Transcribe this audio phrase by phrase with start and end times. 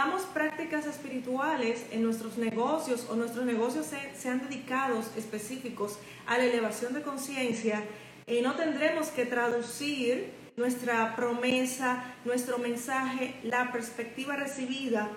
[0.00, 3.84] tengamos prácticas espirituales en nuestros negocios o nuestros negocios
[4.16, 7.84] sean dedicados específicos a la elevación de conciencia,
[8.26, 15.10] y no tendremos que traducir nuestra promesa, nuestro mensaje, la perspectiva recibida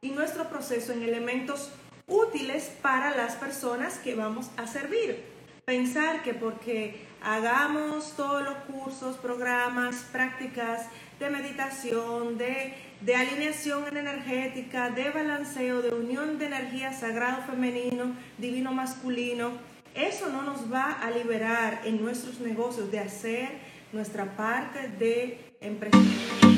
[0.00, 1.70] y nuestro proceso en elementos
[2.06, 5.22] útiles para las personas que vamos a servir.
[5.66, 10.86] Pensar que porque hagamos todos los cursos, programas, prácticas
[11.18, 18.72] de meditación, de, de alineación energética, de balanceo, de unión de energía sagrado femenino, divino
[18.72, 19.52] masculino,
[19.94, 23.48] eso no nos va a liberar en nuestros negocios de hacer
[23.92, 26.48] nuestra parte de emprendimiento.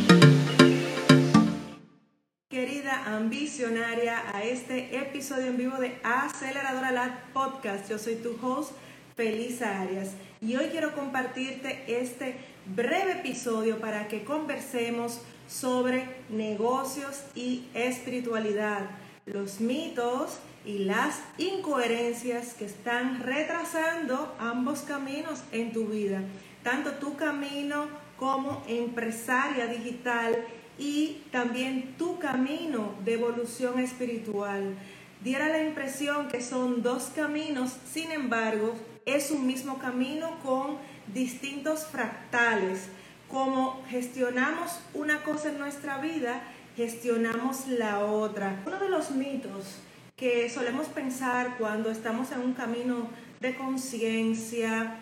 [2.50, 7.88] Querida ambicionaria, a este episodio en vivo de Aceleradora Lab Podcast.
[7.88, 8.72] Yo soy tu host,
[9.16, 12.36] Feliz Arias, y hoy quiero compartirte este
[12.66, 18.90] breve episodio para que conversemos sobre negocios y espiritualidad,
[19.26, 26.20] los mitos y las incoherencias que están retrasando ambos caminos en tu vida,
[26.62, 27.86] tanto tu camino
[28.18, 30.44] como empresaria digital
[30.78, 34.74] y también tu camino de evolución espiritual.
[35.22, 38.74] Diera la impresión que son dos caminos, sin embargo,
[39.06, 40.78] es un mismo camino con
[41.12, 42.88] distintos fractales.
[43.32, 46.42] Como gestionamos una cosa en nuestra vida,
[46.76, 48.62] gestionamos la otra.
[48.66, 49.78] Uno de los mitos
[50.16, 53.08] que solemos pensar cuando estamos en un camino
[53.40, 54.98] de conciencia,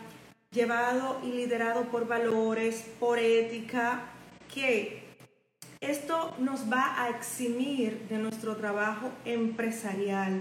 [0.53, 4.03] llevado y liderado por valores, por ética,
[4.55, 5.03] que
[5.81, 10.41] esto nos va a eximir de nuestro trabajo empresarial.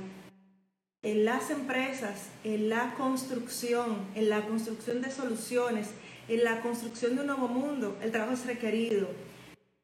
[1.01, 5.87] En las empresas, en la construcción, en la construcción de soluciones,
[6.29, 9.07] en la construcción de un nuevo mundo, el trabajo es requerido.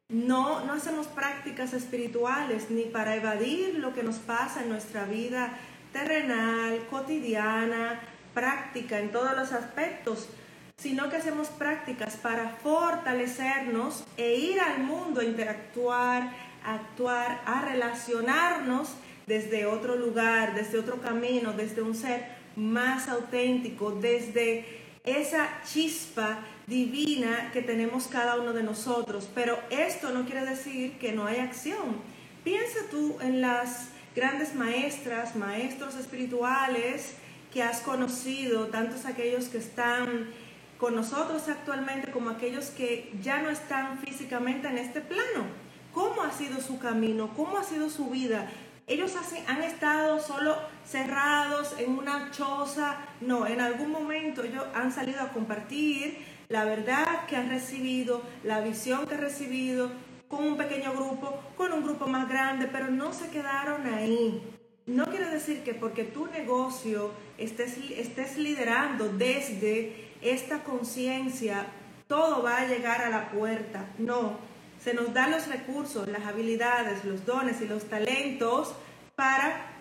[0.09, 5.57] No, no hacemos prácticas espirituales ni para evadir lo que nos pasa en nuestra vida
[5.91, 7.99] terrenal, cotidiana,
[8.35, 10.29] práctica en todos los aspectos,
[10.77, 16.31] sino que hacemos prácticas para fortalecernos e ir al mundo a interactuar,
[16.63, 18.89] a actuar, a relacionarnos
[19.25, 27.51] desde otro lugar, desde otro camino, desde un ser más auténtico, desde esa chispa divina
[27.53, 29.29] que tenemos cada uno de nosotros.
[29.33, 32.01] Pero esto no quiere decir que no hay acción.
[32.43, 37.15] Piensa tú en las grandes maestras, maestros espirituales
[37.53, 40.29] que has conocido, tantos aquellos que están
[40.77, 45.45] con nosotros actualmente como aquellos que ya no están físicamente en este plano.
[45.93, 47.33] ¿Cómo ha sido su camino?
[47.35, 48.49] ¿Cómo ha sido su vida?
[48.87, 49.13] Ellos
[49.47, 52.97] han estado solo cerrados en una choza.
[53.19, 58.59] No, en algún momento ellos han salido a compartir la verdad que han recibido, la
[58.61, 59.89] visión que han recibido
[60.27, 64.41] con un pequeño grupo, con un grupo más grande, pero no se quedaron ahí.
[64.85, 71.65] No quiere decir que porque tu negocio estés, estés liderando desde esta conciencia,
[72.07, 73.87] todo va a llegar a la puerta.
[73.97, 74.37] No,
[74.85, 78.75] se nos dan los recursos, las habilidades, los dones y los talentos
[79.15, 79.71] para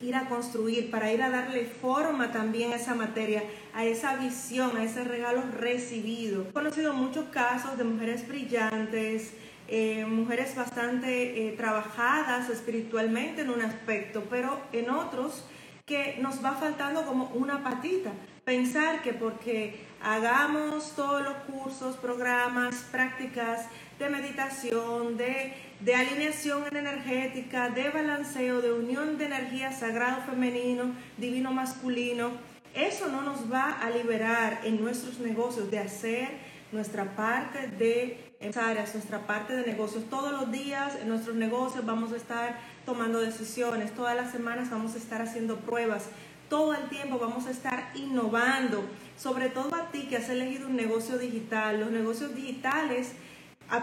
[0.00, 4.76] ir a construir, para ir a darle forma también a esa materia, a esa visión,
[4.76, 6.46] a ese regalo recibido.
[6.48, 9.34] He conocido muchos casos de mujeres brillantes,
[9.68, 15.44] eh, mujeres bastante eh, trabajadas espiritualmente en un aspecto, pero en otros
[15.86, 18.10] que nos va faltando como una patita.
[18.44, 23.66] Pensar que porque hagamos todos los cursos, programas, prácticas
[24.00, 31.52] de meditación, de, de alineación energética, de balanceo, de unión de energía sagrado femenino, divino
[31.52, 32.30] masculino,
[32.74, 36.28] eso no nos va a liberar en nuestros negocios de hacer
[36.72, 40.04] nuestra parte de áreas, nuestra parte de negocios.
[40.08, 44.94] Todos los días en nuestros negocios vamos a estar tomando decisiones, todas las semanas vamos
[44.94, 46.06] a estar haciendo pruebas,
[46.48, 48.82] todo el tiempo vamos a estar innovando,
[49.18, 51.80] sobre todo a ti que has elegido un negocio digital.
[51.80, 53.12] Los negocios digitales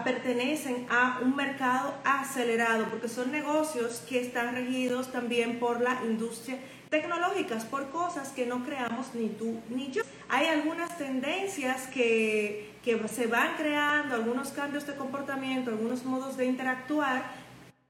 [0.04, 6.58] pertenecen a un mercado acelerado porque son negocios que están regidos también por la industria
[6.90, 10.02] tecnológica, por cosas que no creamos ni tú ni yo.
[10.28, 16.46] Hay algunas tendencias que, que se van creando, algunos cambios de comportamiento, algunos modos de
[16.46, 17.22] interactuar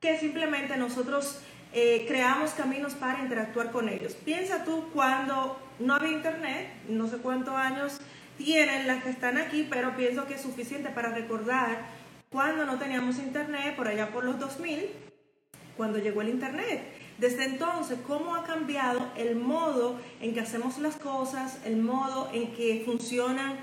[0.00, 1.40] que simplemente nosotros
[1.72, 4.14] eh, creamos caminos para interactuar con ellos.
[4.14, 8.00] Piensa tú cuando no había internet, no sé cuántos años
[8.38, 11.86] tienen las que están aquí, pero pienso que es suficiente para recordar
[12.30, 14.86] cuando no teníamos internet, por allá por los 2000,
[15.76, 16.82] cuando llegó el internet.
[17.18, 22.54] Desde entonces, ¿cómo ha cambiado el modo en que hacemos las cosas, el modo en
[22.54, 23.56] que funcionan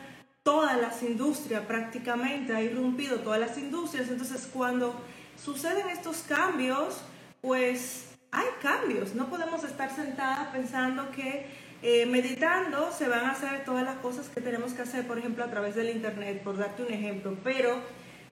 [0.43, 2.53] todas las industrias prácticamente?
[2.53, 4.09] Ha irrumpido todas las industrias.
[4.09, 4.93] Entonces, cuando
[5.41, 7.01] suceden estos cambios,
[7.41, 9.15] pues hay cambios.
[9.15, 11.45] No podemos estar sentadas pensando que
[11.81, 15.43] eh, meditando se van a hacer todas las cosas que tenemos que hacer, por ejemplo,
[15.43, 17.37] a través del Internet, por darte un ejemplo.
[17.43, 17.79] Pero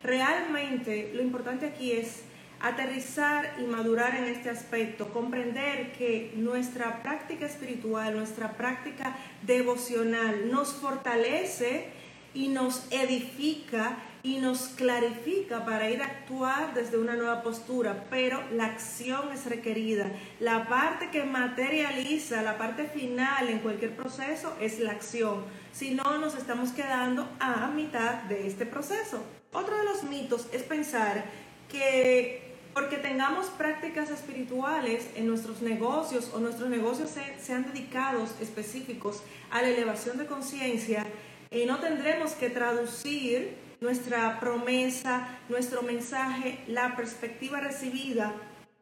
[0.02, 2.24] realmente lo importante aquí es
[2.60, 10.74] aterrizar y madurar en este aspecto, comprender que nuestra práctica espiritual, nuestra práctica devocional nos
[10.74, 11.88] fortalece
[12.34, 18.42] y nos edifica y nos clarifica para ir a actuar desde una nueva postura, pero
[18.54, 20.10] la acción es requerida.
[20.40, 25.44] La parte que materializa, la parte final en cualquier proceso es la acción.
[25.74, 29.22] Si no, nos estamos quedando a mitad de este proceso.
[29.52, 31.26] Otro de los mitos es pensar
[31.70, 39.22] que porque tengamos prácticas espirituales en nuestros negocios o nuestros negocios sean dedicados específicos
[39.52, 41.06] a la elevación de conciencia,
[41.52, 48.34] y no tendremos que traducir nuestra promesa, nuestro mensaje, la perspectiva recibida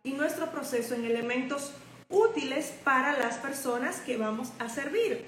[0.04, 1.74] y nuestro proceso en elementos
[2.08, 5.26] útiles para las personas que vamos a servir.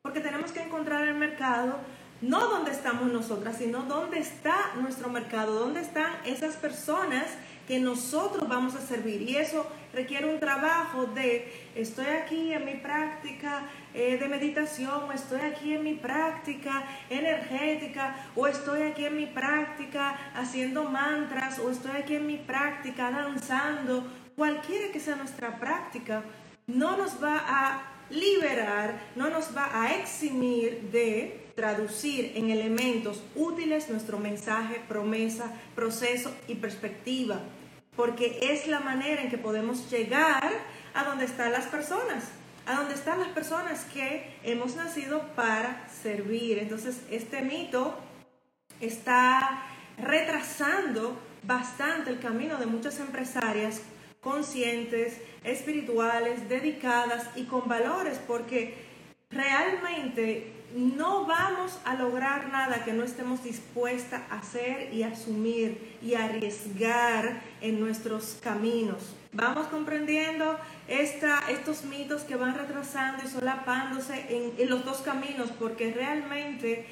[0.00, 1.76] Porque tenemos que encontrar el mercado
[2.22, 7.26] no donde estamos nosotras, sino dónde está nuestro mercado, dónde están esas personas
[7.70, 9.22] que nosotros vamos a servir.
[9.22, 9.64] Y eso
[9.94, 13.62] requiere un trabajo de estoy aquí en mi práctica
[13.94, 19.26] eh, de meditación, o estoy aquí en mi práctica energética, o estoy aquí en mi
[19.26, 24.02] práctica haciendo mantras, o estoy aquí en mi práctica danzando.
[24.34, 26.24] Cualquiera que sea nuestra práctica,
[26.66, 33.88] no nos va a liberar, no nos va a eximir de traducir en elementos útiles
[33.88, 37.40] nuestro mensaje, promesa, proceso y perspectiva
[37.96, 40.50] porque es la manera en que podemos llegar
[40.94, 42.24] a donde están las personas,
[42.66, 46.58] a donde están las personas que hemos nacido para servir.
[46.58, 47.98] Entonces, este mito
[48.80, 49.66] está
[49.98, 53.82] retrasando bastante el camino de muchas empresarias
[54.20, 58.74] conscientes, espirituales, dedicadas y con valores, porque
[59.30, 66.14] realmente no vamos a lograr nada que no estemos dispuestas a hacer y asumir y
[66.14, 69.16] arriesgar en nuestros caminos.
[69.32, 70.58] Vamos comprendiendo
[70.88, 76.86] esta, estos mitos que van retrasando y solapándose en, en los dos caminos porque realmente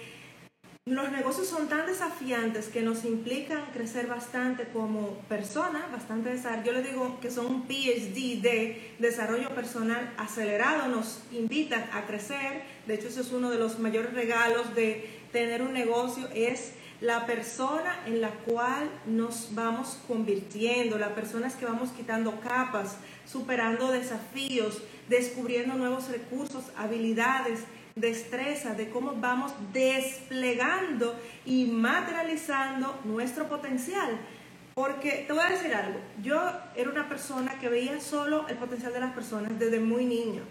[0.88, 6.64] los negocios son tan desafiantes que nos implican crecer bastante como persona, bastante desarrollo.
[6.64, 12.62] Yo le digo que son un PhD de desarrollo personal acelerado, nos invitan a crecer.
[12.87, 17.26] De hecho, ese es uno de los mayores regalos de tener un negocio, es la
[17.26, 23.93] persona en la cual nos vamos convirtiendo, la persona es que vamos quitando capas, superando
[23.93, 27.61] desafíos, descubriendo nuevos recursos, habilidades
[28.00, 34.19] destreza, de cómo vamos desplegando y materializando nuestro potencial.
[34.75, 36.41] Porque te voy a decir algo, yo
[36.77, 40.43] era una persona que veía solo el potencial de las personas desde muy niño.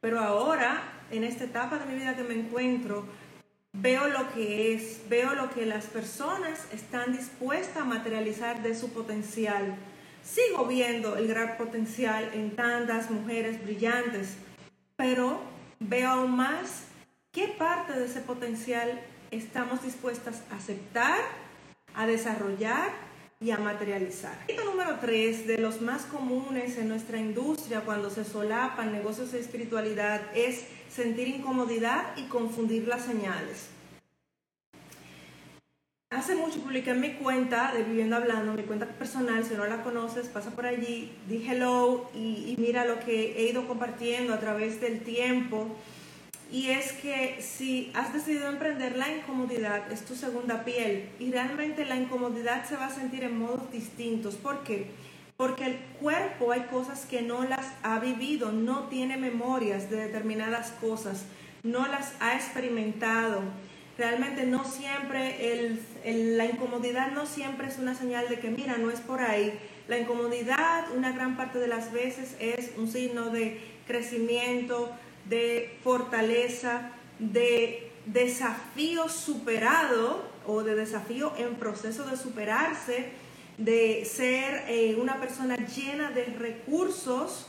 [0.00, 3.04] Pero ahora, en esta etapa de mi vida que me encuentro,
[3.72, 8.92] veo lo que es, veo lo que las personas están dispuestas a materializar de su
[8.92, 9.74] potencial.
[10.22, 14.36] Sigo viendo el gran potencial en tantas mujeres brillantes,
[14.96, 15.40] pero
[15.80, 16.84] veo aún más
[17.32, 19.00] qué parte de ese potencial
[19.30, 21.18] estamos dispuestas a aceptar,
[21.94, 22.90] a desarrollar
[23.40, 24.38] y a materializar.
[24.48, 29.40] El número tres de los más comunes en nuestra industria cuando se solapan negocios de
[29.40, 33.68] espiritualidad es sentir incomodidad y confundir las señales.
[36.10, 39.82] Hace mucho publiqué en mi cuenta de Viviendo Hablando, mi cuenta personal, si no la
[39.82, 44.38] conoces, pasa por allí, di hello y, y mira lo que he ido compartiendo a
[44.38, 45.66] través del tiempo.
[46.52, 51.84] Y es que si has decidido emprender, la incomodidad es tu segunda piel y realmente
[51.84, 54.36] la incomodidad se va a sentir en modos distintos.
[54.36, 54.92] ¿Por qué?
[55.36, 60.70] Porque el cuerpo hay cosas que no las ha vivido, no tiene memorias de determinadas
[60.80, 61.24] cosas,
[61.64, 63.42] no las ha experimentado
[63.98, 69.00] realmente no siempre, la incomodidad no siempre es una señal de que, mira, no es
[69.00, 69.58] por ahí.
[69.88, 74.90] La incomodidad una gran parte de las veces es un signo de crecimiento,
[75.28, 83.10] de fortaleza, de desafío superado o de desafío en proceso de superarse,
[83.58, 87.46] de ser eh, una persona llena de recursos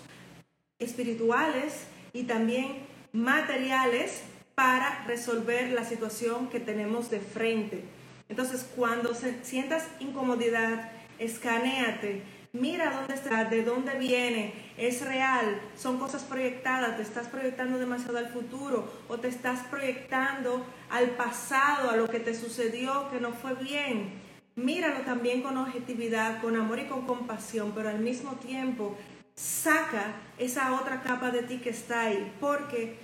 [0.80, 4.22] espirituales y también materiales
[4.58, 7.84] para resolver la situación que tenemos de frente.
[8.28, 12.24] Entonces, cuando sientas incomodidad, escaneate,
[12.54, 18.18] mira dónde está, de dónde viene, es real, son cosas proyectadas, te estás proyectando demasiado
[18.18, 23.34] al futuro o te estás proyectando al pasado, a lo que te sucedió que no
[23.34, 24.26] fue bien.
[24.56, 28.98] míralo también con objetividad, con amor y con compasión, pero al mismo tiempo
[29.36, 32.98] saca esa otra capa de ti que está ahí, porque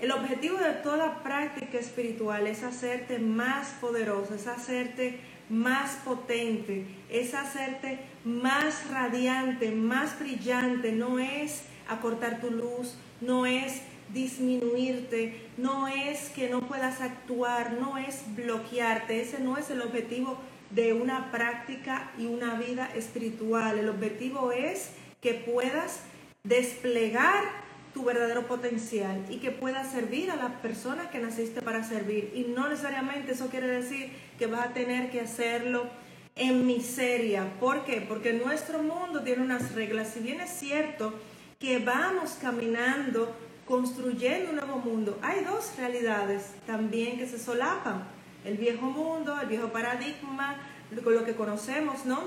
[0.00, 7.34] el objetivo de toda práctica espiritual es hacerte más poderoso, es hacerte más potente, es
[7.34, 16.30] hacerte más radiante, más brillante, no es acortar tu luz, no es disminuirte, no es
[16.30, 20.38] que no puedas actuar, no es bloquearte, ese no es el objetivo
[20.70, 23.78] de una práctica y una vida espiritual.
[23.78, 24.90] El objetivo es
[25.20, 26.00] que puedas
[26.44, 27.44] desplegar
[27.92, 32.32] tu verdadero potencial y que puedas servir a las personas que naciste para servir.
[32.34, 35.88] Y no necesariamente eso quiere decir que vas a tener que hacerlo
[36.36, 37.46] en miseria.
[37.58, 38.00] ¿Por qué?
[38.00, 40.08] Porque nuestro mundo tiene unas reglas.
[40.14, 41.14] Si bien es cierto
[41.58, 43.34] que vamos caminando,
[43.66, 48.04] construyendo un nuevo mundo, hay dos realidades también que se solapan.
[48.44, 50.56] El viejo mundo, el viejo paradigma,
[51.04, 52.20] con lo que conocemos, ¿no?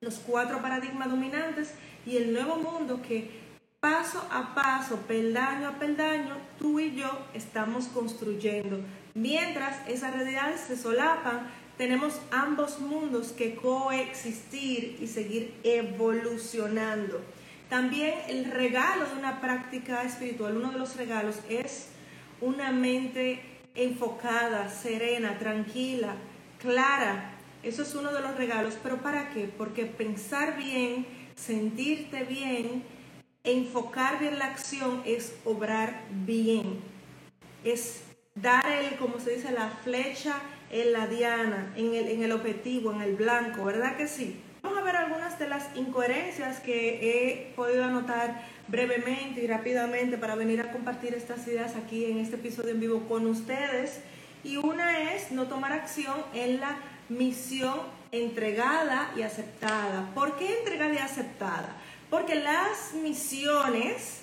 [0.00, 1.74] Los cuatro paradigmas dominantes
[2.06, 3.41] y el nuevo mundo que
[3.82, 8.78] paso a paso, peldaño a peldaño, tú y yo estamos construyendo.
[9.14, 17.20] Mientras esas realidades se solapan, tenemos ambos mundos que coexistir y seguir evolucionando.
[17.68, 21.88] También el regalo de una práctica espiritual, uno de los regalos es
[22.40, 23.42] una mente
[23.74, 26.14] enfocada, serena, tranquila,
[26.60, 27.32] clara.
[27.64, 28.78] Eso es uno de los regalos.
[28.80, 29.50] ¿Pero para qué?
[29.58, 32.84] Porque pensar bien, sentirte bien,
[33.44, 36.80] enfocar bien la acción es obrar bien.
[37.64, 38.02] Es
[38.34, 42.92] dar el, como se dice, la flecha en la diana, en el, en el objetivo,
[42.92, 44.40] en el blanco, ¿verdad que sí?
[44.62, 50.36] Vamos a ver algunas de las incoherencias que he podido anotar brevemente y rápidamente para
[50.36, 54.00] venir a compartir estas ideas aquí en este episodio en vivo con ustedes.
[54.44, 56.76] Y una es no tomar acción en la
[57.08, 57.80] misión
[58.12, 60.10] entregada y aceptada.
[60.14, 61.76] ¿Por qué entregada y aceptada?
[62.12, 64.20] Porque las misiones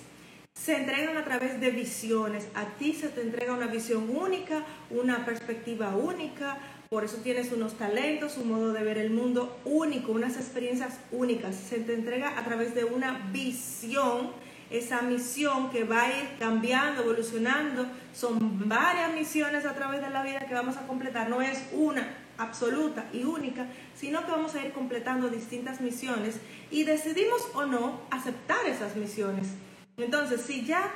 [0.54, 2.48] se entregan a través de visiones.
[2.54, 6.60] A ti se te entrega una visión única, una perspectiva única.
[6.92, 11.56] Por eso tienes unos talentos, un modo de ver el mundo único, unas experiencias únicas.
[11.56, 14.34] Se te entrega a través de una visión,
[14.70, 17.88] esa misión que va a ir cambiando, evolucionando.
[18.14, 21.28] Son varias misiones a través de la vida que vamos a completar.
[21.28, 22.08] No es una
[22.40, 26.40] absoluta y única, sino que vamos a ir completando distintas misiones
[26.72, 29.50] y decidimos o no aceptar esas misiones.
[29.98, 30.92] Entonces, si ya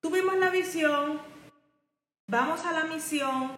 [0.00, 1.20] tuvimos la visión,
[2.26, 3.52] vamos a la misión,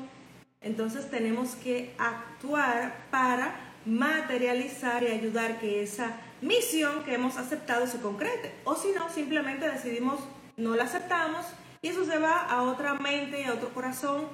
[0.61, 3.55] entonces tenemos que actuar para
[3.87, 8.53] materializar y ayudar que esa misión que hemos aceptado se concrete.
[8.65, 10.21] O si no, simplemente decidimos
[10.59, 11.47] no la aceptamos
[11.81, 14.27] y eso se va a otra mente y a otro corazón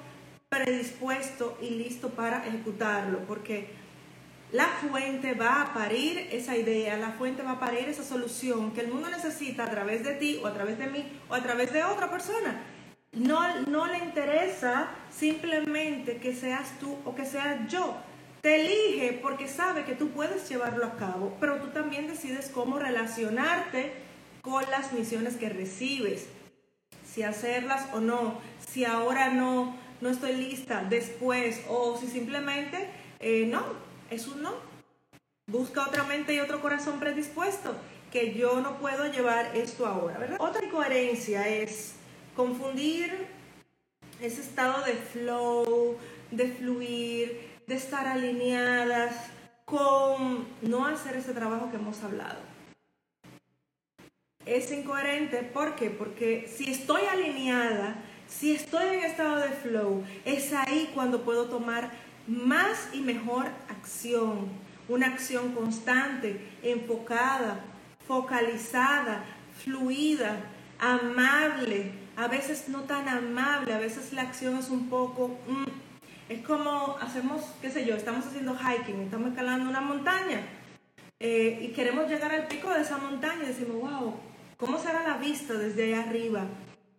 [0.55, 3.69] predispuesto y listo para ejecutarlo, porque
[4.51, 8.81] la fuente va a parir esa idea, la fuente va a parir esa solución que
[8.81, 11.73] el mundo necesita a través de ti o a través de mí o a través
[11.73, 12.61] de otra persona.
[13.11, 17.97] No, no le interesa simplemente que seas tú o que sea yo.
[18.41, 22.77] Te elige porque sabe que tú puedes llevarlo a cabo, pero tú también decides cómo
[22.77, 23.93] relacionarte
[24.41, 26.27] con las misiones que recibes,
[27.11, 33.45] si hacerlas o no, si ahora no, no estoy lista, después, o si simplemente eh,
[33.47, 33.63] no,
[34.09, 34.53] es un no.
[35.47, 37.75] Busca otra mente y otro corazón predispuesto,
[38.11, 40.37] que yo no puedo llevar esto ahora, ¿verdad?
[40.39, 41.95] Otra incoherencia es
[42.35, 43.27] confundir
[44.21, 45.97] ese estado de flow,
[46.31, 49.15] de fluir, de estar alineadas
[49.65, 52.39] con no hacer ese trabajo que hemos hablado.
[54.45, 55.89] Es incoherente, ¿por qué?
[55.89, 57.95] Porque si estoy alineada,
[58.27, 61.91] si estoy en estado de flow, es ahí cuando puedo tomar
[62.27, 64.49] más y mejor acción.
[64.87, 67.59] Una acción constante, enfocada,
[68.07, 69.23] focalizada,
[69.63, 70.37] fluida,
[70.79, 71.91] amable.
[72.17, 75.39] A veces no tan amable, a veces la acción es un poco...
[75.47, 75.85] Mm,
[76.27, 80.41] es como hacemos, qué sé yo, estamos haciendo hiking, estamos escalando una montaña
[81.19, 84.15] eh, y queremos llegar al pico de esa montaña y decimos, wow,
[84.57, 86.45] ¿cómo será la vista desde ahí arriba?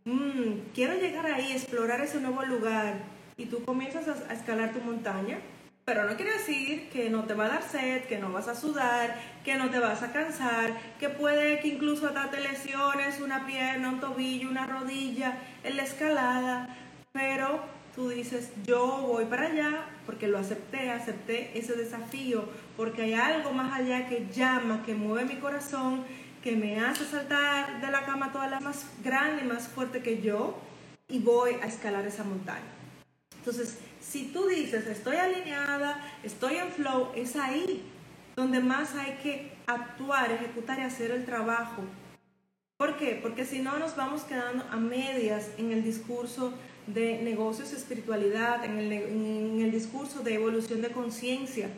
[0.07, 2.95] Mm, quiero llegar ahí, explorar ese nuevo lugar.
[3.37, 5.39] Y tú comienzas a, escalar tu montaña,
[5.85, 8.55] pero no quiere decir que no te va a dar sed, que no vas a
[8.55, 13.89] sudar, que no te vas a cansar, que puede que incluso darte lesiones, una pierna,
[13.89, 16.69] un tobillo, una rodilla en la escalada,
[17.13, 17.61] pero
[17.97, 22.45] tú dices, yo voy para allá porque lo acepté, acepté ese desafío,
[22.77, 26.05] porque hay algo más allá que llama, que mueve mi corazón
[26.47, 30.23] que me hace saltar de la cama toda la más grande y más fuerte que
[30.23, 30.57] yo
[31.09, 32.71] y voy a escalar esa montaña.
[33.37, 37.83] Entonces, si tú dices, estoy alineada, estoy en flow, es ahí
[38.37, 41.83] donde más hay que actuar, ejecutar y hacer el trabajo.
[42.77, 43.19] ¿Por qué?
[43.21, 46.53] Porque si no nos vamos quedando a medias en el discurso
[46.87, 51.71] de negocios, espiritualidad, en el, en el discurso de evolución de conciencia.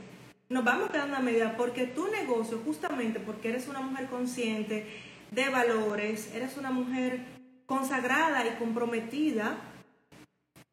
[0.50, 4.86] Nos vamos quedando a medias porque tu negocio, justamente porque eres una mujer consciente
[5.30, 7.20] de valores, eres una mujer
[7.66, 9.58] consagrada y comprometida,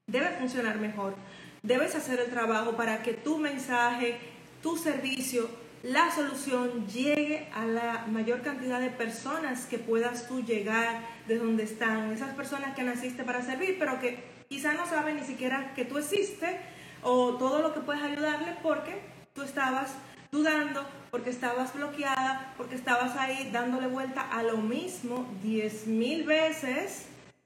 [0.07, 1.15] debe funcionar mejor.
[1.61, 4.17] Debes hacer el trabajo para que tu mensaje,
[4.63, 5.49] tu servicio,
[5.83, 11.63] la solución llegue a la mayor cantidad de personas que puedas tú llegar de donde
[11.63, 12.13] están.
[12.13, 15.97] Esas personas que naciste para servir, pero que quizá no saben ni siquiera que tú
[15.97, 16.55] existes
[17.03, 19.91] o todo lo que puedes ayudarle porque tú estabas
[20.31, 27.05] dudando, porque estabas bloqueada, porque estabas ahí dándole vuelta a lo mismo diez mil veces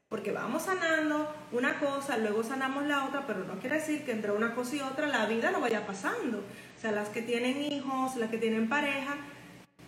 [0.09, 4.31] porque vamos sanando una cosa, luego sanamos la otra, pero no quiere decir que entre
[4.31, 6.39] una cosa y otra la vida no vaya pasando.
[6.39, 9.17] O sea, las que tienen hijos, las que tienen pareja,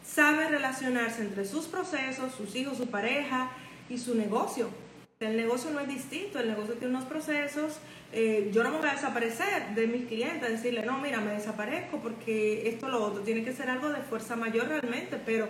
[0.05, 3.49] saben relacionarse entre sus procesos, sus hijos, su pareja
[3.89, 4.69] y su negocio.
[5.21, 7.79] El negocio no es distinto, el negocio tiene unos procesos.
[8.11, 11.99] Eh, yo no me voy a desaparecer de mis clientes, decirle, no, mira, me desaparezco
[11.99, 13.21] porque esto lo otro.
[13.21, 15.47] Tiene que ser algo de fuerza mayor realmente, pero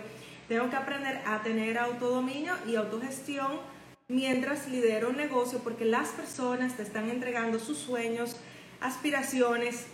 [0.48, 3.60] tengo que aprender a tener autodominio y autogestión
[4.08, 8.36] mientras lidero un negocio porque las personas te están entregando sus sueños,
[8.80, 9.86] aspiraciones,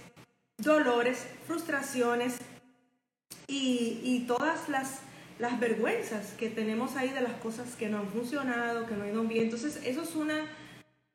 [0.58, 2.38] dolores, frustraciones
[3.46, 5.00] y, todas las,
[5.38, 9.10] las vergüenzas que tenemos ahí de las cosas que no han funcionado, que no han
[9.10, 9.44] ido bien.
[9.44, 10.46] Entonces, eso es una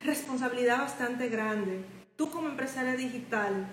[0.00, 1.80] responsabilidad bastante grande.
[2.16, 3.66] Tú como empresaria digital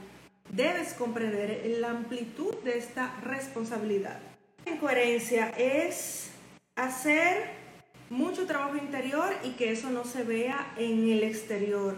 [0.50, 4.20] debes comprender la amplitud de esta responsabilidad.
[4.66, 6.32] En coherencia es
[6.76, 7.62] hacer
[8.10, 11.96] mucho trabajo interior y que eso no se vea en el exterior.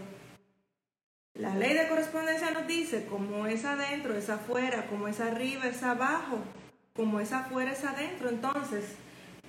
[1.34, 5.82] La ley de correspondencia nos dice como es adentro, es afuera, como es arriba, es
[5.82, 6.40] abajo,
[6.94, 8.30] como es afuera, es adentro.
[8.30, 8.96] Entonces,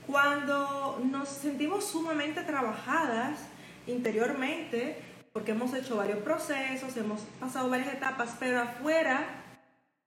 [0.06, 3.38] cuando nos sentimos sumamente trabajadas
[3.86, 4.99] interiormente,
[5.32, 9.26] porque hemos hecho varios procesos, hemos pasado varias etapas, pero afuera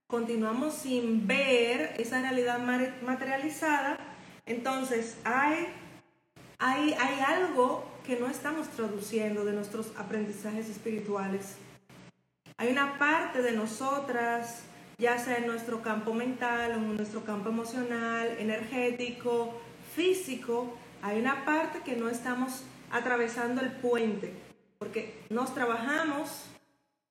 [0.07, 2.59] continuamos sin ver esa realidad
[3.01, 3.97] materializada,
[4.45, 5.67] entonces hay
[6.59, 6.93] hay,
[7.25, 11.55] algo que no estamos traduciendo de nuestros aprendizajes espirituales.
[12.57, 14.63] Hay una parte de nosotras,
[14.97, 19.53] ya sea en nuestro campo mental en nuestro campo emocional, energético,
[19.95, 24.33] físico, hay una parte que no estamos atravesando el puente,
[24.79, 26.45] porque nos trabajamos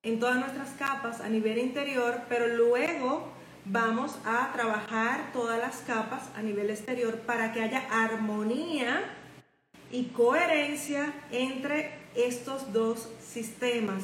[0.03, 3.29] en todas nuestras capas a nivel interior, pero luego
[3.65, 9.05] vamos a trabajar todas las capas a nivel exterior para que haya armonía
[9.91, 14.03] y coherencia entre estos dos sistemas.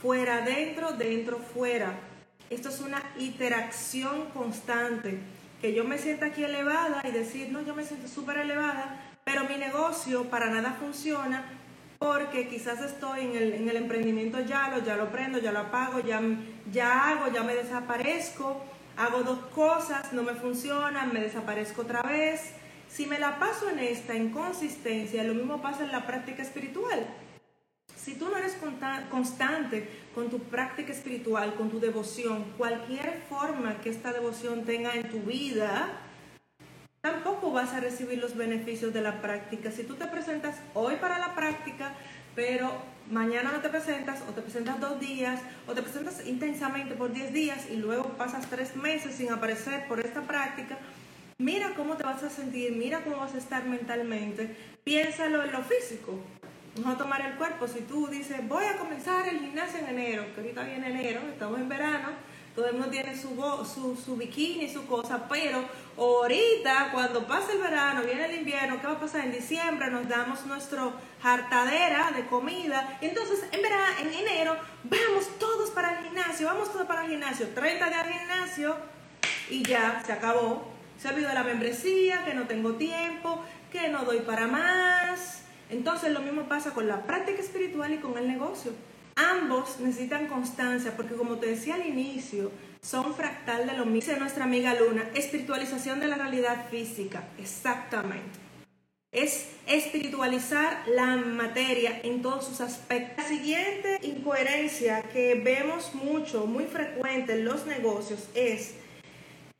[0.00, 2.11] Fuera, dentro, dentro, fuera.
[2.52, 5.18] Esto es una interacción constante.
[5.60, 9.44] Que yo me sienta aquí elevada y decir, no, yo me siento súper elevada, pero
[9.44, 11.44] mi negocio para nada funciona
[11.98, 15.60] porque quizás estoy en el, en el, emprendimiento ya lo, ya lo prendo, ya lo
[15.60, 16.20] apago, ya,
[16.72, 18.60] ya hago, ya me desaparezco,
[18.96, 22.54] hago dos cosas, no me funcionan, me desaparezco otra vez
[22.92, 27.06] si me la paso en esta inconsistencia, lo mismo pasa en la práctica espiritual.
[28.02, 28.56] Si tú no eres
[29.10, 35.08] constante con tu práctica espiritual, con tu devoción, cualquier forma que esta devoción tenga en
[35.08, 35.88] tu vida,
[37.00, 39.70] tampoco vas a recibir los beneficios de la práctica.
[39.70, 41.92] Si tú te presentas hoy para la práctica,
[42.34, 42.72] pero
[43.08, 47.32] mañana no te presentas, o te presentas dos días, o te presentas intensamente por diez
[47.32, 50.76] días y luego pasas tres meses sin aparecer por esta práctica,
[51.38, 54.54] Mira cómo te vas a sentir, mira cómo vas a estar mentalmente.
[54.84, 56.20] Piénsalo en lo físico.
[56.76, 57.68] Vamos a tomar el cuerpo.
[57.68, 61.60] Si tú dices, voy a comenzar el gimnasio en enero, que ahorita viene enero, estamos
[61.60, 62.08] en verano,
[62.54, 63.28] todo el mundo tiene su,
[63.72, 65.64] su, su bikini, su cosa, pero
[65.96, 69.24] ahorita, cuando pasa el verano, viene el invierno, ¿qué va a pasar?
[69.24, 72.98] En diciembre nos damos nuestro hartadera de comida.
[73.00, 77.48] Entonces, en verano, en enero, vamos todos para el gimnasio, vamos todos para el gimnasio.
[77.48, 78.76] 30 días de gimnasio
[79.50, 84.20] y ya se acabó se olvidó la membresía, que no tengo tiempo, que no doy
[84.20, 85.41] para más.
[85.72, 88.72] Entonces lo mismo pasa con la práctica espiritual y con el negocio.
[89.16, 92.50] Ambos necesitan constancia porque como te decía al inicio,
[92.82, 93.94] son fractal de lo mismo.
[93.94, 97.24] Dice nuestra amiga Luna, espiritualización de la realidad física.
[97.38, 98.38] Exactamente.
[99.12, 103.24] Es espiritualizar la materia en todos sus aspectos.
[103.24, 108.74] La siguiente incoherencia que vemos mucho, muy frecuente en los negocios es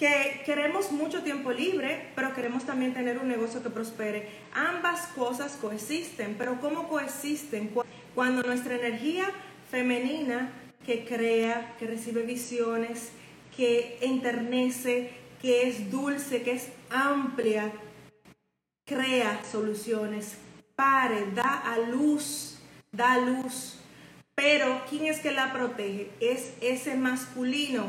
[0.02, 4.28] que queremos mucho tiempo libre, pero queremos también tener un negocio que prospere.
[4.52, 7.70] Ambas cosas coexisten, pero ¿cómo coexisten?
[8.12, 9.30] Cuando nuestra energía
[9.70, 10.50] femenina
[10.84, 13.12] que crea, que recibe visiones,
[13.56, 17.70] que enternece, que es dulce, que es amplia,
[18.84, 20.36] crea soluciones,
[20.74, 22.58] pare, da a luz,
[22.90, 23.78] da luz.
[24.34, 26.10] Pero ¿quién es que la protege?
[26.18, 27.86] Es ese masculino,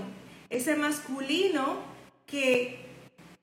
[0.51, 1.91] ese masculino
[2.33, 2.79] que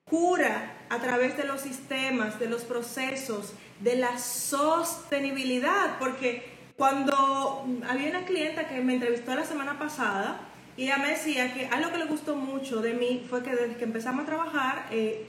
[0.04, 6.42] cura a través de los sistemas, de los procesos, de la sostenibilidad, porque
[6.76, 10.40] cuando había una clienta que me entrevistó la semana pasada
[10.76, 13.76] y ella me decía que algo que le gustó mucho de mí fue que desde
[13.76, 15.24] que empezamos a trabajar, eh,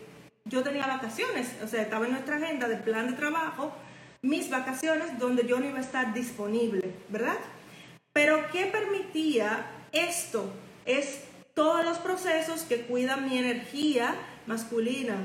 [0.45, 3.71] yo tenía vacaciones, o sea, estaba en nuestra agenda de plan de trabajo,
[4.23, 7.37] mis vacaciones donde yo no iba a estar disponible, ¿verdad?
[8.11, 10.51] Pero ¿qué permitía esto?
[10.87, 14.15] Es todos los procesos que cuidan mi energía
[14.47, 15.15] masculina.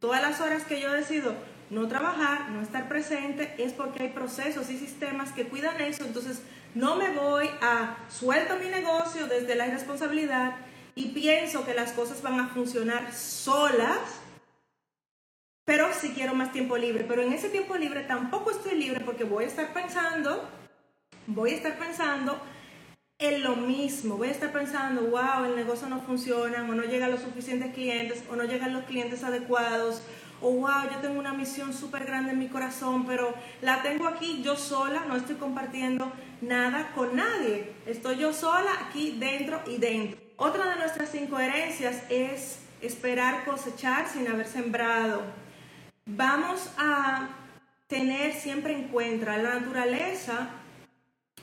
[0.00, 1.34] Todas las horas que yo decido
[1.70, 6.04] no trabajar, no estar presente, es porque hay procesos y sistemas que cuidan eso.
[6.04, 6.40] Entonces,
[6.74, 10.56] no me voy a suelto mi negocio desde la irresponsabilidad
[10.94, 13.98] y pienso que las cosas van a funcionar solas,
[15.64, 17.04] pero si quiero más tiempo libre.
[17.04, 20.48] Pero en ese tiempo libre tampoco estoy libre porque voy a estar pensando,
[21.26, 22.40] voy a estar pensando
[23.18, 24.16] en lo mismo.
[24.16, 28.22] Voy a estar pensando, wow, el negocio no funciona, o no llegan los suficientes clientes,
[28.30, 30.02] o no llegan los clientes adecuados,
[30.40, 34.40] o wow, yo tengo una misión súper grande en mi corazón, pero la tengo aquí
[34.42, 37.72] yo sola, no estoy compartiendo nada con nadie.
[37.86, 40.20] Estoy yo sola aquí dentro y dentro.
[40.36, 45.22] Otra de nuestras incoherencias es esperar cosechar sin haber sembrado.
[46.06, 47.30] Vamos a
[47.88, 50.50] tener siempre en cuenta la naturaleza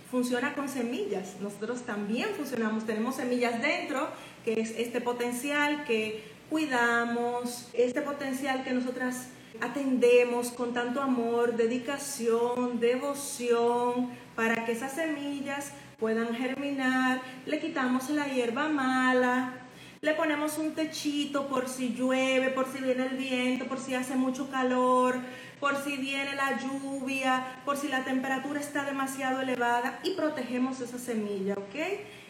[0.09, 1.35] funciona con semillas.
[1.41, 4.09] Nosotros también funcionamos, tenemos semillas dentro,
[4.43, 9.27] que es este potencial que cuidamos, este potencial que nosotras
[9.61, 17.21] atendemos con tanto amor, dedicación, devoción, para que esas semillas puedan germinar.
[17.45, 19.64] Le quitamos la hierba mala,
[20.05, 24.15] le ponemos un techito por si llueve, por si viene el viento, por si hace
[24.15, 25.19] mucho calor,
[25.59, 30.99] por si viene la lluvia, por si la temperatura está demasiado elevada y protegemos esa
[30.99, 31.75] semilla, ¿ok?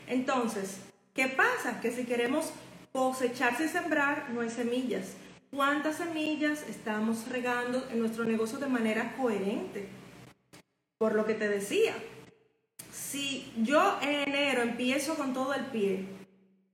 [0.08, 0.78] Entonces,
[1.14, 1.82] ¿qué pasa?
[1.82, 2.54] Que si queremos
[2.94, 5.18] cosechar sin sembrar, no hay semillas.
[5.52, 9.90] ¿Cuántas semillas estamos regando en nuestro negocio de manera coherente?
[10.98, 11.94] Por lo que te decía,
[12.94, 16.25] si yo en enero empiezo con todo el pie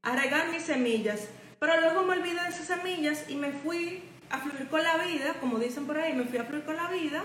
[0.03, 1.27] a regar mis semillas,
[1.59, 5.35] pero luego me olvidé de esas semillas y me fui a fluir con la vida,
[5.39, 7.23] como dicen por ahí, me fui a fluir con la vida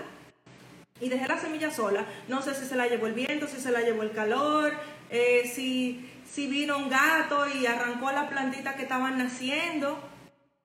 [0.99, 2.05] y dejé la semilla sola.
[2.27, 4.73] No sé si se la llevó el viento, si se la llevó el calor,
[5.09, 9.97] eh, si, si vino un gato y arrancó la plantita que estaban naciendo.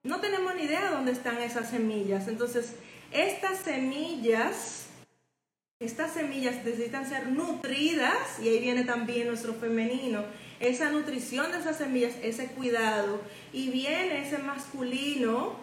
[0.03, 2.29] No tenemos ni idea dónde están esas semillas.
[2.29, 2.75] Entonces,
[3.13, 4.87] estas semillas,
[5.79, 10.25] estas semillas necesitan ser nutridas y ahí viene también nuestro femenino.
[10.63, 13.21] Esa nutrición de esas semillas, ese cuidado.
[13.53, 15.55] Y viene ese masculino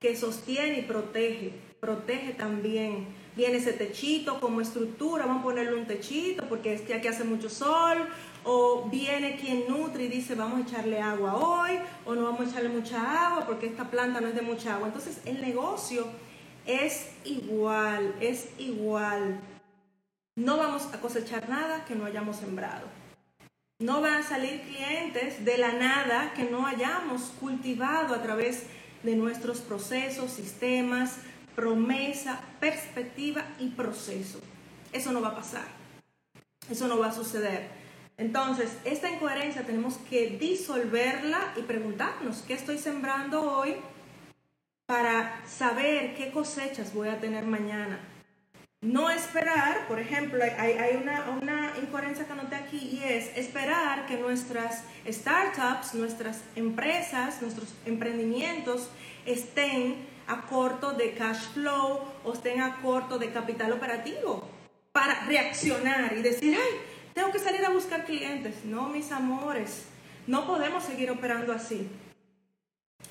[0.00, 3.08] que sostiene y protege, protege también.
[3.36, 7.22] Viene ese techito como estructura, vamos a ponerle un techito porque es que aquí hace
[7.22, 7.98] mucho sol,
[8.42, 12.50] o viene quien nutre y dice vamos a echarle agua hoy, o no vamos a
[12.50, 14.86] echarle mucha agua porque esta planta no es de mucha agua.
[14.86, 16.06] Entonces el negocio
[16.64, 19.38] es igual, es igual.
[20.34, 22.99] No vamos a cosechar nada que no hayamos sembrado.
[23.80, 28.64] No van a salir clientes de la nada que no hayamos cultivado a través
[29.02, 31.16] de nuestros procesos, sistemas,
[31.56, 34.38] promesa, perspectiva y proceso.
[34.92, 35.64] Eso no va a pasar.
[36.70, 37.70] Eso no va a suceder.
[38.18, 43.76] Entonces, esta incoherencia tenemos que disolverla y preguntarnos, ¿qué estoy sembrando hoy
[44.84, 47.98] para saber qué cosechas voy a tener mañana?
[48.82, 54.16] No esperar, por ejemplo, hay, una, una, incoherencia que anoté aquí y es esperar que
[54.16, 58.88] nuestras startups, nuestras empresas, nuestros emprendimientos
[59.26, 64.48] estén a corto de cash flow o estén a corto de capital operativo
[64.92, 66.78] para reaccionar y decir, ay,
[67.12, 68.64] tengo que salir a buscar clientes.
[68.64, 69.84] No, mis amores,
[70.26, 71.86] no podemos seguir operando así.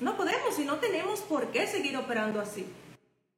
[0.00, 2.66] No podemos y no tenemos por qué seguir operando así.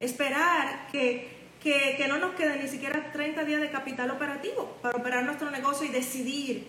[0.01, 5.25] Esperar que que, no nos queden ni siquiera 30 días de capital operativo para operar
[5.25, 6.67] nuestro negocio y decidir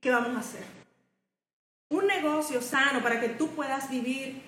[0.00, 0.64] qué vamos a hacer.
[1.90, 4.42] Un negocio sano para que tú puedas vivir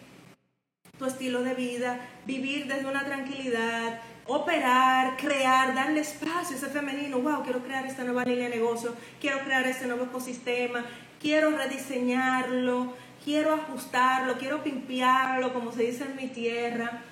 [0.98, 7.20] tu estilo de vida, vivir desde una tranquilidad, operar, crear, darle espacio a ese femenino.
[7.20, 10.84] Wow, quiero crear esta nueva línea de negocio, quiero crear este nuevo ecosistema,
[11.20, 17.02] quiero rediseñarlo, quiero ajustarlo, quiero pimpearlo, como se dice en mi tierra.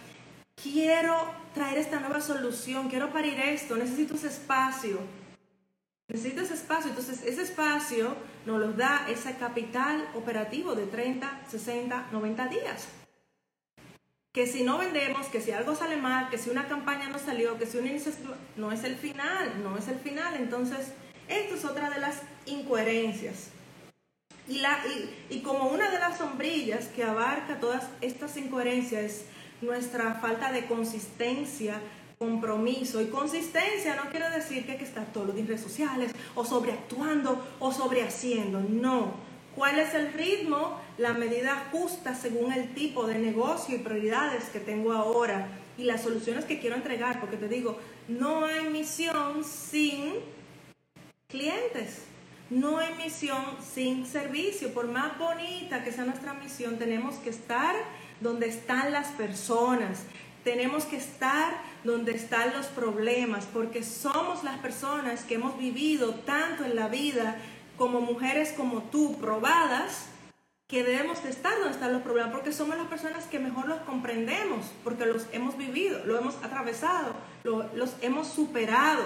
[0.54, 4.98] Quiero traer esta nueva solución, quiero parir esto, necesito ese espacio.
[6.08, 6.90] Necesito ese espacio.
[6.90, 12.88] Entonces, ese espacio nos lo da ese capital operativo de 30, 60, 90 días.
[14.34, 17.58] Que si no vendemos, que si algo sale mal, que si una campaña no salió,
[17.58, 18.36] que si una iniciativa...
[18.56, 20.34] No es el final, no es el final.
[20.36, 20.92] Entonces,
[21.28, 23.48] esto es otra de las incoherencias.
[24.48, 24.78] Y, la,
[25.30, 29.24] y, como una de las sombrillas que abarca todas estas incoherencias es
[29.62, 31.80] nuestra falta de consistencia,
[32.18, 33.00] compromiso.
[33.00, 36.12] Y consistencia no quiere decir que hay que estar todos los días en redes sociales
[36.34, 38.60] o sobreactuando o sobrehaciendo.
[38.60, 39.14] No.
[39.56, 40.80] ¿Cuál es el ritmo?
[40.98, 46.02] La medida justa según el tipo de negocio y prioridades que tengo ahora y las
[46.02, 47.20] soluciones que quiero entregar.
[47.20, 50.14] Porque te digo, no hay misión sin
[51.28, 52.04] clientes.
[52.50, 53.42] No hay misión
[53.74, 54.72] sin servicio.
[54.74, 57.74] Por más bonita que sea nuestra misión, tenemos que estar
[58.22, 60.04] donde están las personas.
[60.44, 61.54] Tenemos que estar
[61.84, 67.36] donde están los problemas, porque somos las personas que hemos vivido tanto en la vida
[67.76, 70.06] como mujeres como tú, probadas,
[70.68, 73.80] que debemos de estar donde están los problemas, porque somos las personas que mejor los
[73.82, 79.02] comprendemos, porque los hemos vivido, lo hemos atravesado, los hemos superado.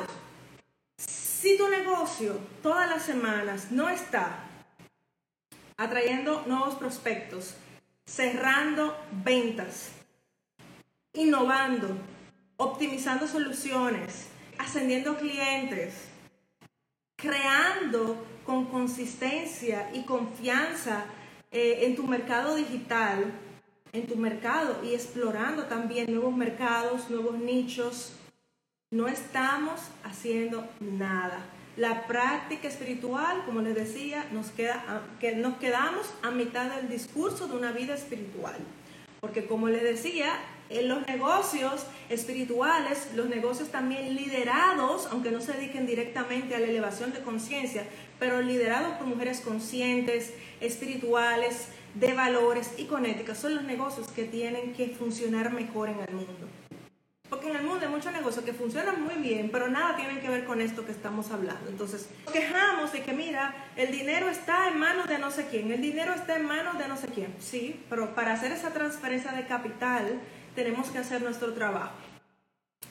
[0.98, 4.44] Si tu negocio todas las semanas no está
[5.76, 7.54] atrayendo nuevos prospectos,
[8.06, 9.90] cerrando ventas,
[11.12, 11.96] innovando,
[12.56, 16.08] optimizando soluciones, ascendiendo clientes,
[17.16, 21.04] creando con consistencia y confianza
[21.50, 23.32] eh, en tu mercado digital,
[23.92, 28.12] en tu mercado y explorando también nuevos mercados, nuevos nichos,
[28.90, 31.44] no estamos haciendo nada.
[31.76, 37.48] La práctica espiritual, como les decía, nos, queda, que nos quedamos a mitad del discurso
[37.48, 38.56] de una vida espiritual.
[39.20, 40.32] Porque como les decía,
[40.70, 46.66] en los negocios espirituales, los negocios también liderados, aunque no se dediquen directamente a la
[46.66, 47.84] elevación de conciencia,
[48.18, 54.24] pero liderados por mujeres conscientes, espirituales, de valores y con ética, son los negocios que
[54.24, 56.48] tienen que funcionar mejor en el mundo.
[57.28, 60.28] Porque en el mundo hay muchos negocios que funcionan muy bien, pero nada tienen que
[60.28, 61.68] ver con esto que estamos hablando.
[61.68, 65.80] Entonces, quejamos de que, mira, el dinero está en manos de no sé quién, el
[65.80, 67.34] dinero está en manos de no sé quién.
[67.40, 70.20] Sí, pero para hacer esa transferencia de capital
[70.54, 71.94] tenemos que hacer nuestro trabajo.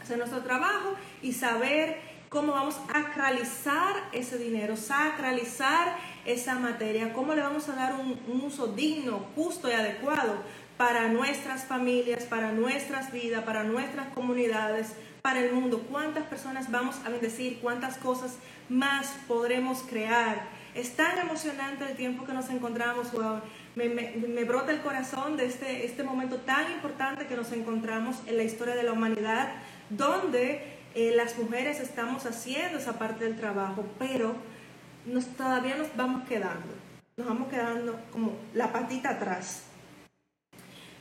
[0.02, 5.96] Hacer nuestro trabajo y saber cómo vamos a sacralizar ese dinero, sacralizar
[6.26, 10.44] esa materia, cómo le vamos a dar un, un uso digno, justo y adecuado
[10.78, 15.86] para nuestras familias, para nuestras vidas, para nuestras comunidades, para el mundo.
[15.90, 17.60] ¿Cuántas personas vamos a bendecir?
[17.62, 18.38] ¿Cuántas cosas
[18.70, 20.48] más podremos crear?
[20.74, 23.08] Es tan emocionante el tiempo que nos encontramos.
[23.76, 28.38] Me, me, brota el corazón de este, este momento tan importante que nos encontramos en
[28.38, 29.54] la historia de la humanidad,
[29.90, 34.36] donde eh, las mujeres estamos haciendo esa parte del trabajo, pero
[35.06, 36.74] nos, todavía nos vamos quedando.
[37.18, 39.64] Nos vamos quedando como la patita atrás.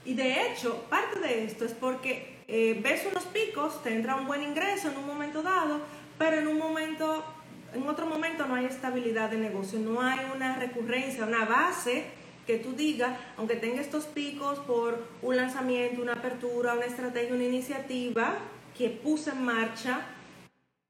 [0.05, 4.27] Y de hecho, parte de esto es porque eh, ves unos picos, te entra un
[4.27, 5.81] buen ingreso en un momento dado,
[6.19, 7.25] pero en un momento,
[7.73, 12.05] en otro momento no hay estabilidad de negocio, no hay una recurrencia, una base
[12.47, 17.45] que tú digas, aunque tenga estos picos por un lanzamiento, una apertura, una estrategia, una
[17.45, 18.35] iniciativa
[18.77, 20.03] que puse en marcha,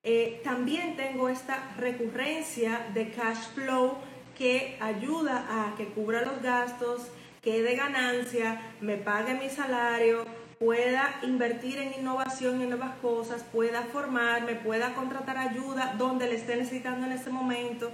[0.02, 3.98] eh, también tengo esta recurrencia de cash flow
[4.36, 7.08] que ayuda a que cubra los gastos,
[7.44, 10.24] que de ganancia, me pague mi salario,
[10.58, 16.36] pueda invertir en innovación y en nuevas cosas, pueda formarme, pueda contratar ayuda donde le
[16.36, 17.90] esté necesitando en este momento.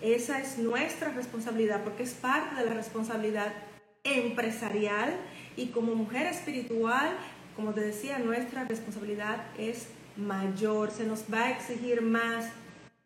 [0.00, 3.52] Esa es nuestra responsabilidad porque es parte de la responsabilidad
[4.04, 5.14] empresarial
[5.54, 7.10] y como mujer espiritual,
[7.56, 12.46] como te decía, nuestra responsabilidad es mayor, se nos va a exigir más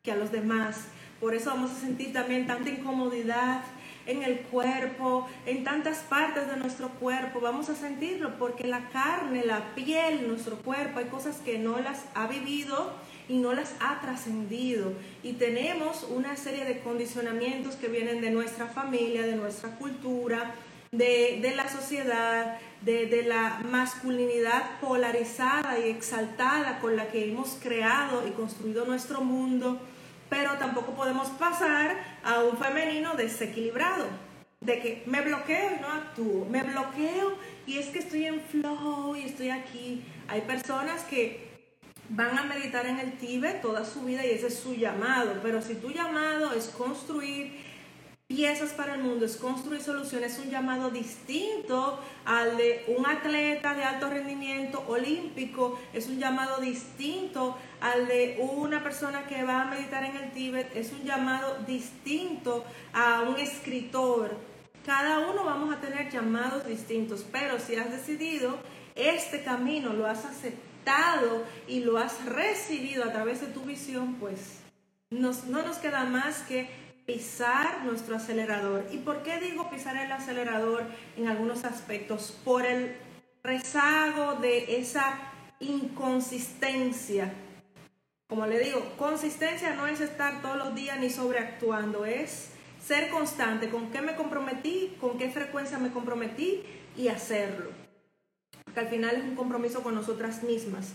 [0.04, 0.86] que a los demás.
[1.18, 3.62] Por eso vamos a sentir también tanta incomodidad,
[4.06, 9.44] en el cuerpo, en tantas partes de nuestro cuerpo, vamos a sentirlo porque la carne,
[9.44, 12.92] la piel, nuestro cuerpo, hay cosas que no las ha vivido
[13.28, 14.92] y no las ha trascendido.
[15.22, 20.54] Y tenemos una serie de condicionamientos que vienen de nuestra familia, de nuestra cultura,
[20.90, 28.28] de, la sociedad, de, de, la masculinidad polarizada y exaltada con la que hemos creado
[28.28, 29.80] y construido nuestro mundo
[30.32, 34.06] pero tampoco podemos pasar a un femenino desequilibrado,
[34.62, 37.34] de que me bloqueo y no actúo, me bloqueo
[37.66, 40.02] y es que estoy en flow y estoy aquí.
[40.28, 41.68] Hay personas que
[42.08, 45.60] van a meditar en el Tíbet toda su vida y ese es su llamado, pero
[45.60, 47.52] si tu llamado es construir
[48.26, 53.74] piezas para el mundo, es construir soluciones, es un llamado distinto al de un atleta
[53.74, 59.64] de alto rendimiento olímpico, es un llamado distinto al de una persona que va a
[59.64, 64.36] meditar en el Tíbet, es un llamado distinto a un escritor.
[64.86, 68.56] Cada uno vamos a tener llamados distintos, pero si has decidido
[68.94, 74.60] este camino, lo has aceptado y lo has recibido a través de tu visión, pues
[75.10, 76.68] no nos queda más que
[77.04, 78.86] pisar nuestro acelerador.
[78.92, 80.84] ¿Y por qué digo pisar el acelerador
[81.16, 82.38] en algunos aspectos?
[82.44, 82.96] Por el
[83.42, 85.18] rezago de esa
[85.58, 87.32] inconsistencia.
[88.32, 92.48] Como le digo, consistencia no es estar todos los días ni sobreactuando, es
[92.82, 96.62] ser constante, con qué me comprometí, con qué frecuencia me comprometí
[96.96, 97.68] y hacerlo.
[98.64, 100.94] Porque al final es un compromiso con nosotras mismas.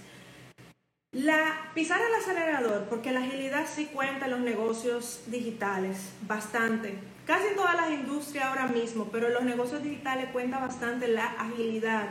[1.12, 6.98] La, pisar el acelerador, porque la agilidad sí cuenta en los negocios digitales, bastante.
[7.28, 11.28] Casi en todas las industrias ahora mismo, pero en los negocios digitales cuenta bastante la
[11.34, 12.08] agilidad,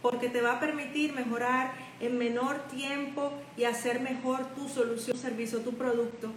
[0.00, 5.60] porque te va a permitir mejorar en menor tiempo y hacer mejor tu solución, servicio,
[5.60, 6.32] tu producto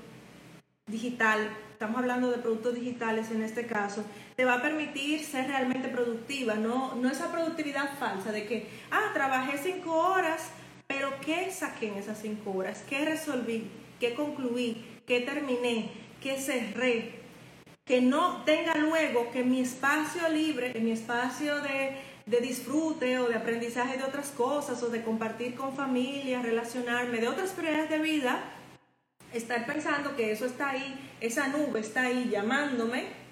[0.87, 1.49] digital.
[1.71, 4.03] Estamos hablando de productos digitales en este caso.
[4.35, 9.11] Te va a permitir ser realmente productiva, no, no esa productividad falsa de que, ah,
[9.13, 10.51] trabajé cinco horas
[10.87, 12.83] pero ¿qué saqué en esas cinco horas?
[12.87, 13.67] ¿Qué resolví?
[13.99, 14.85] ¿Qué concluí?
[15.07, 15.89] ¿Qué terminé?
[16.21, 17.23] ¿Qué cerré?
[17.85, 23.27] Que no tenga luego que mi espacio libre, en mi espacio de, de disfrute o
[23.27, 27.99] de aprendizaje de otras cosas o de compartir con familia, relacionarme, de otras prioridades de
[27.99, 28.43] vida,
[29.33, 33.23] estar pensando que eso está ahí, esa nube está ahí llamándome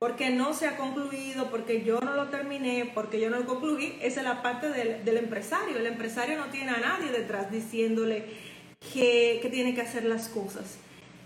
[0.00, 3.98] porque no se ha concluido, porque yo no lo terminé, porque yo no lo concluí,
[4.00, 5.76] esa es la parte del, empresario.
[5.76, 8.24] El empresario no tiene a nadie detrás diciéndole
[8.94, 10.78] que, tiene que hacer las cosas.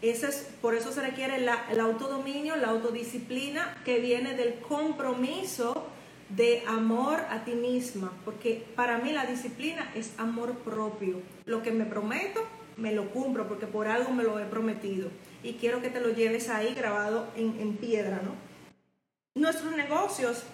[0.02, 5.86] Ese es, por eso se requiere el autodominio, la autodisciplina que viene del compromiso
[6.36, 11.20] de amor a ti misma, porque para mí la disciplina es amor propio.
[11.44, 12.40] Lo que me prometo,
[12.76, 15.10] me lo cumplo, porque por algo me lo he prometido.
[15.42, 18.34] Y quiero que te lo lleves ahí grabado en, en piedra, ¿no?
[19.34, 20.44] Nuestros negocios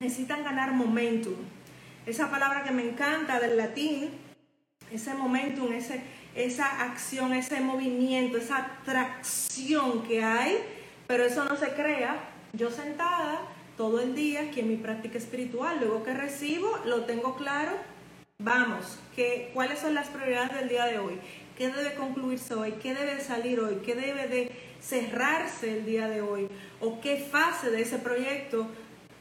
[0.00, 1.36] necesitan ganar momentum.
[2.06, 4.10] Esa palabra que me encanta del latín,
[4.90, 6.02] ese momentum, ese,
[6.34, 10.58] esa acción, ese movimiento, esa atracción que hay,
[11.06, 12.16] pero eso no se crea
[12.52, 13.40] yo sentada
[13.78, 15.78] todo el día aquí en mi práctica espiritual.
[15.80, 17.72] Luego que recibo, lo tengo claro.
[18.38, 21.14] Vamos, que, ¿cuáles son las prioridades del día de hoy?
[21.56, 22.72] ¿Qué debe concluirse hoy?
[22.82, 23.76] ¿Qué debe salir hoy?
[23.84, 26.48] ¿Qué debe de cerrarse el día de hoy
[26.80, 28.68] o qué fase de ese proyecto,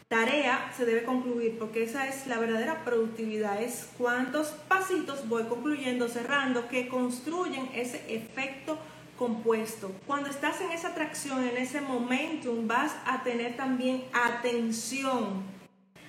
[0.07, 6.07] tarea se debe concluir, porque esa es la verdadera productividad, es cuántos pasitos voy concluyendo,
[6.07, 8.77] cerrando, que construyen ese efecto
[9.17, 9.91] compuesto.
[10.05, 15.43] Cuando estás en esa atracción, en ese momentum, vas a tener también atención.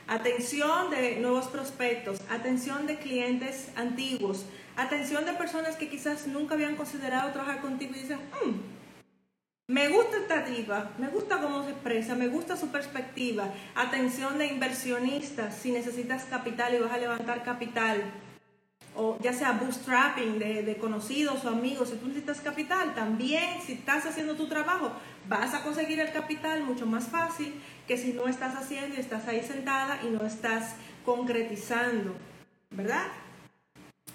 [0.07, 6.77] Atención de nuevos prospectos, atención de clientes antiguos, atención de personas que quizás nunca habían
[6.77, 8.79] considerado trabajar contigo y dicen, mm,
[9.71, 13.53] me gusta esta diva, me gusta cómo se expresa, me gusta su perspectiva.
[13.75, 18.03] Atención de inversionistas, si necesitas capital y vas a levantar capital,
[18.99, 23.75] o ya sea bootstrapping de, de, conocidos o amigos, si tú necesitas capital, también si
[23.75, 24.91] estás haciendo tu trabajo,
[25.29, 27.55] vas a conseguir el capital mucho más fácil
[27.87, 32.15] que si no estás haciendo y estás ahí sentada y no estás concretizando,
[32.71, 33.07] ¿verdad?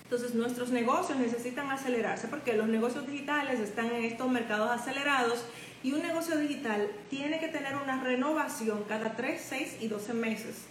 [0.04, 5.46] Entonces nuestros negocios necesitan acelerarse porque los negocios digitales están en estos mercados acelerados
[5.82, 10.66] y un negocio digital tiene que tener una renovación cada 3, 6 y 12 meses.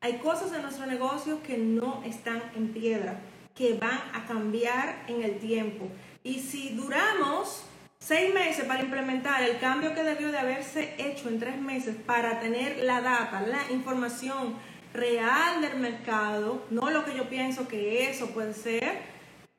[0.00, 3.20] Hay cosas en nuestro negocio que no están en piedra,
[3.54, 5.88] que van a cambiar en el tiempo.
[6.22, 7.64] Y si duramos
[7.98, 12.40] seis meses para implementar el cambio que debió de haberse hecho en tres meses para
[12.40, 14.54] tener la data, la información,
[14.92, 18.98] real del mercado, no lo que yo pienso que eso puede ser,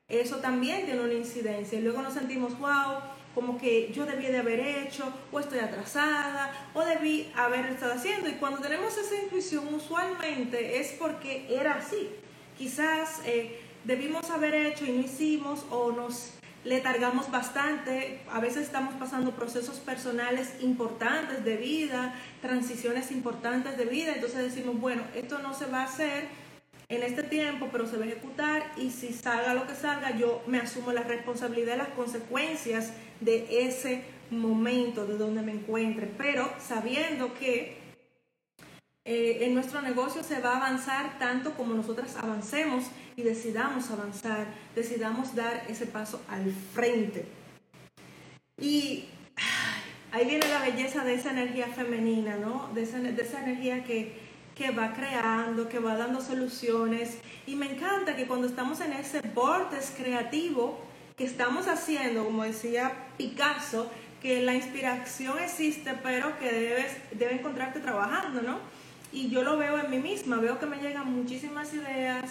[0.10, 1.80] eso también tiene una incidencia.
[1.80, 3.00] Y luego nos sentimos, wow,
[3.34, 8.28] como que yo debí de haber hecho, o estoy atrasada, o debí haber estado haciendo.
[8.28, 12.10] Y cuando tenemos esa intuición, usualmente es porque era así.
[12.58, 18.64] Quizás eh, debimos haber hecho y no hicimos, o nos le targamos bastante, a veces
[18.64, 25.40] estamos pasando procesos personales importantes de vida, transiciones importantes de vida, entonces decimos, bueno, esto
[25.40, 26.26] no se va a hacer
[26.90, 30.44] en este tiempo, pero se va a ejecutar y si salga lo que salga, yo
[30.46, 36.52] me asumo la responsabilidad de las consecuencias de ese momento, de donde me encuentre, pero
[36.60, 37.81] sabiendo que
[39.04, 42.86] eh, en nuestro negocio se va a avanzar tanto como nosotras avancemos
[43.16, 44.46] y decidamos avanzar,
[44.76, 47.26] decidamos dar ese paso al frente.
[48.60, 49.06] Y
[50.12, 52.70] ahí viene la belleza de esa energía femenina, ¿no?
[52.76, 54.16] De esa, energía que,
[54.54, 57.18] que va creando, que va dando soluciones.
[57.48, 60.80] Y me encanta que cuando estamos en ese vortex creativo
[61.18, 63.90] que estamos haciendo, como decía Picasso,
[64.22, 68.60] que la inspiración existe, pero que debes, debe encontrarte trabajando, ¿no?
[69.12, 72.26] Y yo lo veo en mí misma, veo que me llegan muchísimas ideas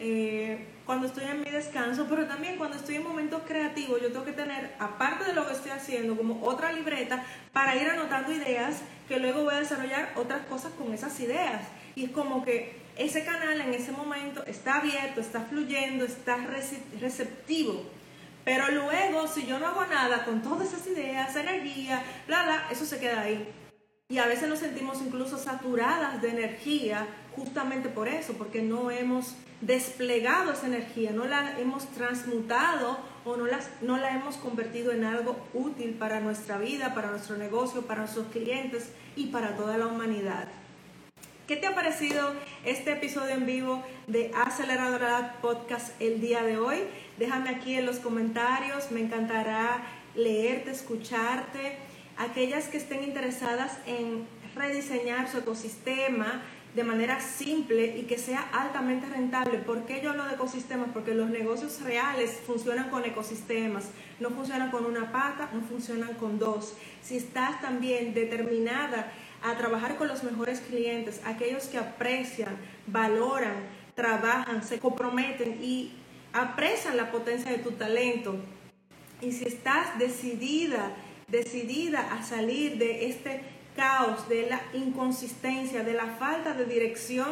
[0.00, 4.24] eh, cuando estoy en mi descanso, pero también cuando estoy en momentos creativos, yo tengo
[4.24, 8.82] que tener, aparte de lo que estoy haciendo, como otra libreta para ir anotando ideas
[9.06, 11.62] que luego voy a desarrollar otras cosas con esas ideas.
[11.94, 16.38] Y es como que ese canal en ese momento está abierto, está fluyendo, está
[17.00, 17.84] receptivo
[18.44, 22.84] pero luego, si yo no hago nada con todas esas ideas, energía, bla, bla, eso
[22.84, 23.48] se queda ahí.
[24.10, 29.34] Y a veces nos sentimos incluso saturadas de energía justamente por eso, porque no hemos
[29.62, 33.46] desplegado esa energía, no la hemos transmutado o no,
[33.80, 38.26] no la hemos convertido en algo útil para nuestra vida, para nuestro negocio, para nuestros
[38.26, 40.48] clientes y para toda la humanidad.
[41.46, 42.34] ¿Qué te ha parecido
[42.66, 46.78] este episodio en vivo de Aceleradora Podcast el día de hoy?
[47.18, 49.82] Déjame aquí en los comentarios, me encantará
[50.14, 51.93] leerte, escucharte.
[52.16, 56.42] Aquellas que estén interesadas en rediseñar su ecosistema
[56.74, 59.58] de manera simple y que sea altamente rentable.
[59.58, 60.88] ¿Por qué yo hablo de ecosistemas?
[60.92, 66.38] Porque los negocios reales funcionan con ecosistemas, no funcionan con una pata, no funcionan con
[66.38, 66.74] dos.
[67.00, 69.12] Si estás también determinada
[69.42, 72.56] a trabajar con los mejores clientes, aquellos que aprecian,
[72.88, 73.54] valoran,
[73.94, 75.92] trabajan, se comprometen y
[76.32, 78.36] aprecian la potencia de tu talento.
[79.20, 80.90] Y si estás decidida,
[81.28, 83.42] decidida a salir de este
[83.76, 87.28] caos, de la inconsistencia, de la falta de dirección,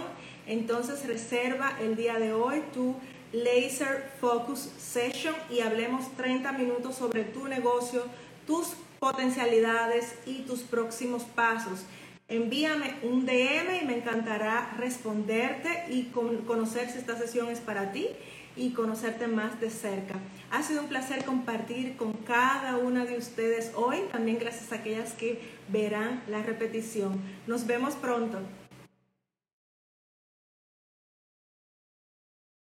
[0.47, 2.97] entonces reserva el día de hoy tu
[3.33, 8.05] Laser Focus Session y hablemos 30 minutos sobre tu negocio,
[8.47, 11.85] tus potencialidades y tus próximos pasos
[12.33, 16.05] envíame un DM y me encantará responderte y
[16.47, 18.09] conocer si esta sesión es para ti
[18.57, 20.15] y conocerte más de cerca.
[20.53, 25.15] Ha sido un placer compartir con cada una de ustedes hoy, también gracias a aquellas
[25.15, 27.23] que verán la repetición.
[27.47, 28.39] Nos vemos pronto.